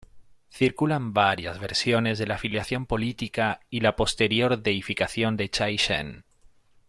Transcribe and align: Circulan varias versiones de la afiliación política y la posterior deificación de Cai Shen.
Circulan 0.49 1.13
varias 1.13 1.59
versiones 1.59 2.17
de 2.17 2.25
la 2.25 2.33
afiliación 2.33 2.87
política 2.87 3.59
y 3.69 3.81
la 3.81 3.95
posterior 3.95 4.57
deificación 4.57 5.37
de 5.37 5.51
Cai 5.51 5.75
Shen. 5.77 6.23